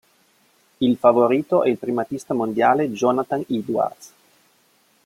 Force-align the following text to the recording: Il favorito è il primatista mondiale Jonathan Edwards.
Il 0.79 0.97
favorito 0.97 1.61
è 1.61 1.69
il 1.69 1.77
primatista 1.77 2.33
mondiale 2.33 2.89
Jonathan 2.89 3.43
Edwards. 3.49 4.13